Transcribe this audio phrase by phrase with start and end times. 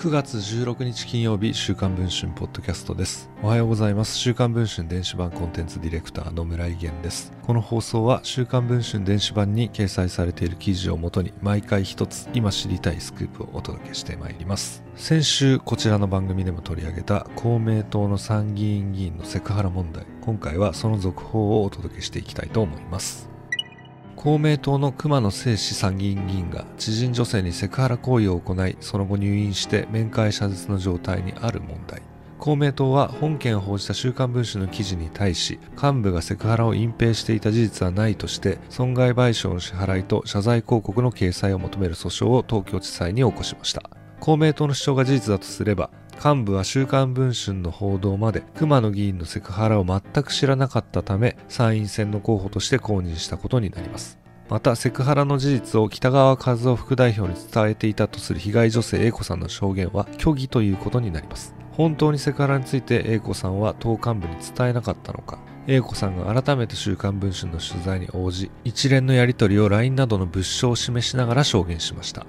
[0.00, 3.28] 9月16日金曜日週刊文春ポッドキャストです。
[3.42, 4.16] おはようございます。
[4.16, 7.34] 週刊文春電子版コンテンツディレクターの村井源です。
[7.42, 14.82] この放送は週刊文春電子版に掲載されている記事をもとに毎回一つ今知りたいスクープをお届けしてまいります。
[14.96, 20.06] 先週こちらの番組でも取り上げた公明党の参議院議員のセクハラ問題。
[20.22, 23.29] 今回はその続報をお届けしていきたいと思います。
[24.22, 32.02] 公明党の熊野正史参議院議員が知人女性にセクハラ行為を行いその後入院して面会謝絶の状態にある問題。
[32.38, 43.82] 公明党は本件を報じた週刊文春の記事に対し幹部がセクハラを隠蔽していた事実はないとして損害賠償の支払いと謝罪広告の掲載を求める訴訟を東京地裁に起こしました。
[44.20, 45.88] 公明党の主張が事実だとすれば
[46.22, 54.18] 幹部は週刊文春の報道まで熊野議員のセクハラを全く知らなかったため参院選の候補として公認したことになります。
[54.50, 61.54] またセクハラの事実を北川和夫副代表に伝えていたとする被害女性 A 子さんの証言は虚偽ということになります。
[61.72, 65.38] 本当にセクハラについて A 子さんは党幹部に伝えなかったのか。
[65.68, 72.26] A 子さんが改めて週刊文春の取材に応じ一連のやり取りを LINE などの物証を示しながら証言しました。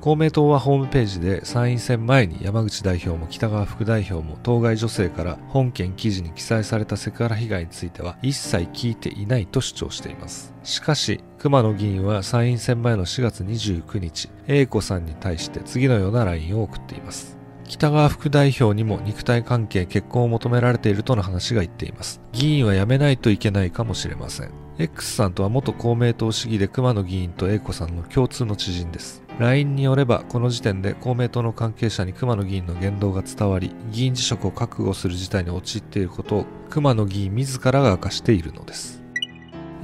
[0.00, 10.54] 公明党はホームページで参院選前に山口代表も北川副代表も当該女性から本件記事に記載されたセクハラ被害については一切聞いていないと主張しています。
[10.62, 17.36] しかし熊野議員は参院選前の4月29日 A 子さんに対して次のような LINE を送っています。
[17.64, 22.20] 北川副代表にも肉体関係結婚を求められているとの話が言っています。
[22.32, 24.52] 議員は辞めないといけないかもしれません。
[24.78, 29.27] X さんとは元公明党市議で熊野議員と A 子さんの共通の知人です。
[29.38, 38.98] LINE によればこの時点で公明党の関係者に熊野議員の言動が伝わり議員辞職を覚悟する事態に陥っていることを熊野議員自らが明かしているのです。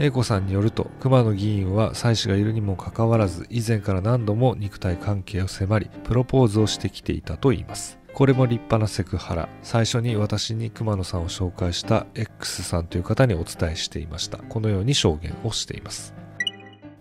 [0.01, 8.01] A 子さんによると熊野議員は妻子がいるにもかかわらず以前から何度も肉体関係を迫りプロポーズをしてきていたといいます。
[8.13, 9.49] これも立派なセクハラ。
[9.63, 14.39] 最初に私に熊野さんを紹介した X さんという方にお伝えしていました。
[14.39, 16.24] このように証言をしています。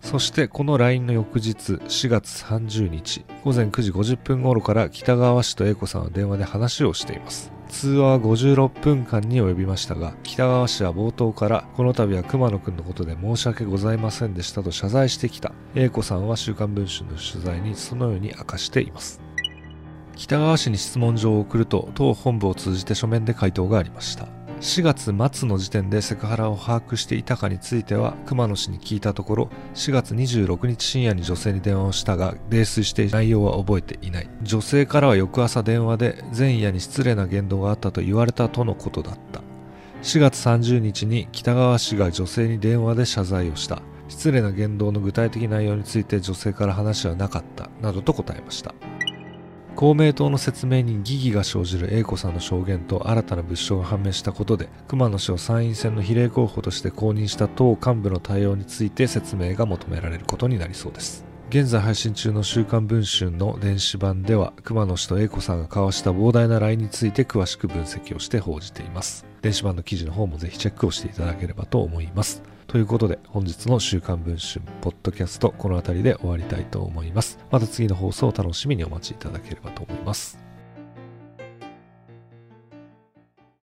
[0.03, 7.51] そしてこの LINE の翌日4月30日午前9時50分頃から北川氏と A 子さんは電話で話をしています。
[7.69, 15.53] 通話は56分間に及びましたが北川氏は冒頭からこの度は熊野くんのことで申し訳ございませんでしたと謝罪してきた。
[15.73, 19.21] A 子さんは週刊文春の取材にそのように明かしています。
[20.15, 24.27] 北川氏に質問状を送ると党本部を通じて書面で回答がありました。
[24.63, 34.29] 4月末の時点でセクハラを把握していたかについては熊野氏に聞いたところ4月26日深夜に女性に電話をしたが泥酔して内容は覚えていない。
[34.41, 39.41] 女性からは翌朝電話で前夜に失礼な言動があったと言われたとのことだった。
[40.01, 43.81] 4月30日に北川氏が女性に電話で謝罪をした。
[44.07, 47.69] 失礼な言動の具体的内容について女性から話はなかった。
[47.81, 48.73] などと答えました。
[49.83, 61.25] 公明党の説明に疑義が生じる A 子さんの証言と新たな物証が判明したことで熊野氏を参院選の比例候補として公認した党幹部の対応について説明が求められることになりそうです。
[61.49, 69.25] 現在配信中の週刊文春の電子版では熊野氏と A 子さんが交わした膨大な LINE について詳しく分析をして報じています。
[69.41, 72.52] 電子版の記事の方もぜひチェックをしていただければと思います。
[72.67, 77.39] ということで本日の週刊文春ポッドキャストこの辺りで終わりたいと思います。
[77.51, 80.42] また次の放送を楽しみにお待ちいただければと思います。